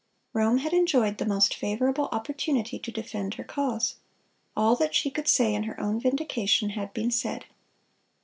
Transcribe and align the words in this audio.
Rome 0.33 0.57
had 0.57 0.73
enjoyed 0.73 1.19
the 1.19 1.27
most 1.27 1.53
favorable 1.53 2.09
opportunity 2.11 2.79
to 2.79 2.91
defend 2.91 3.35
her 3.35 3.43
cause. 3.43 3.97
All 4.57 4.75
that 4.77 4.95
she 4.95 5.11
could 5.11 5.27
say 5.27 5.53
in 5.53 5.65
her 5.65 5.79
own 5.79 5.99
vindication 5.99 6.71
had 6.71 6.91
been 6.91 7.11
said. 7.11 7.45